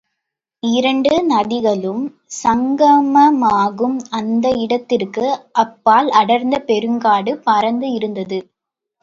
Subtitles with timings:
[0.63, 2.01] இரண்டு நதிகளும்
[2.37, 5.27] சங்கமமாகும் அந்த இடத்திற்கு
[5.63, 8.41] அப்பால் அடர்ந்த பெருங்காடு பரந்து இருந்தது.